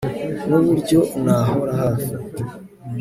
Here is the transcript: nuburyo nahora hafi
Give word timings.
nuburyo 0.47 0.99
nahora 1.23 1.73
hafi 1.81 2.11